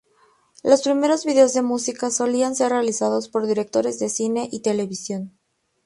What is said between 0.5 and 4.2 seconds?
Los primeros videos de música solían ser realizados por directores de